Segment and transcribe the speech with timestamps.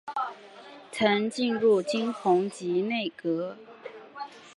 [0.91, 3.55] 曾进入金弘集内阁。